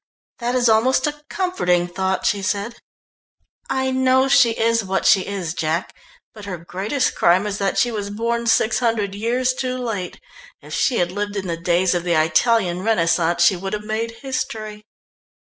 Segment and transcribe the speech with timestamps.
[0.39, 2.75] "That is almost a comforting thought," she said.
[3.69, 5.95] "I know she is what she is, Jack,
[6.33, 10.19] but her greatest crime is that she was born six hundred years too late.
[10.59, 14.09] If she had lived in the days of the Italian Renaissance she would have made
[14.23, 14.87] history."